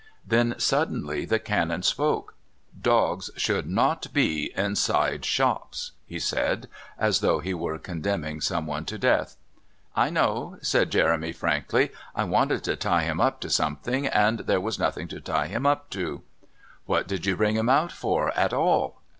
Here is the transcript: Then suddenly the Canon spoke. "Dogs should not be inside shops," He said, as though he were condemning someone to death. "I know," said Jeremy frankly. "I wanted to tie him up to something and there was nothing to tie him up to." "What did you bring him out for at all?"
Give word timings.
Then 0.25 0.55
suddenly 0.57 1.25
the 1.25 1.37
Canon 1.37 1.83
spoke. 1.83 2.33
"Dogs 2.81 3.29
should 3.37 3.69
not 3.69 4.11
be 4.11 4.51
inside 4.57 5.23
shops," 5.23 5.91
He 6.07 6.17
said, 6.17 6.67
as 6.97 7.19
though 7.19 7.37
he 7.37 7.53
were 7.53 7.77
condemning 7.77 8.41
someone 8.41 8.83
to 8.85 8.97
death. 8.97 9.37
"I 9.95 10.09
know," 10.09 10.57
said 10.63 10.89
Jeremy 10.89 11.33
frankly. 11.33 11.91
"I 12.15 12.23
wanted 12.23 12.63
to 12.63 12.75
tie 12.75 13.03
him 13.03 13.21
up 13.21 13.39
to 13.41 13.49
something 13.51 14.07
and 14.07 14.39
there 14.39 14.59
was 14.59 14.79
nothing 14.79 15.07
to 15.09 15.21
tie 15.21 15.45
him 15.49 15.67
up 15.67 15.91
to." 15.91 16.23
"What 16.87 17.07
did 17.07 17.27
you 17.27 17.35
bring 17.37 17.55
him 17.55 17.69
out 17.69 17.91
for 17.91 18.35
at 18.35 18.53
all?" 18.55 18.97